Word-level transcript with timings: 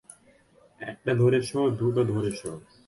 একটা 0.81 1.11
ধরেছ, 1.15 1.49
দুটো 1.79 2.01
ধরেছ। 2.03 2.41